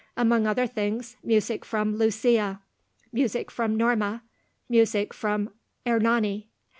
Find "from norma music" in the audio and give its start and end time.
3.51-5.13